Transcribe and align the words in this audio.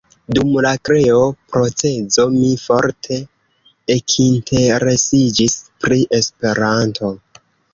Dum 0.35 0.53
la 0.65 0.69
kreo-procezo 0.87 2.25
mi 2.37 2.49
forte 2.63 3.19
ekinteresiĝis 3.97 5.59
pri 5.85 6.01
Esperanto. 6.23 7.13